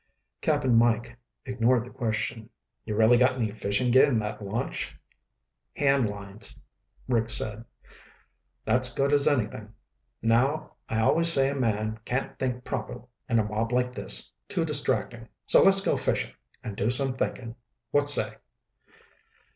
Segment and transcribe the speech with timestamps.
[0.41, 1.15] Cap'n Mike
[1.45, 2.49] ignored the question.
[2.85, 4.97] "You really got any fishing gear in that launch?"
[5.75, 6.55] "Hand lines,"
[7.07, 7.63] Rick said.
[8.65, 9.75] "That's good as anything.
[10.23, 14.33] Now, I always say a man can't think proper in a mob like this.
[14.49, 15.27] Too distracting.
[15.45, 16.33] So let's go fishing
[16.63, 17.53] and do some thinking.
[17.91, 18.37] What say?"